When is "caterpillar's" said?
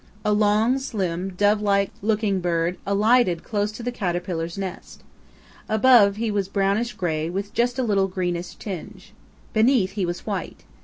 3.91-4.57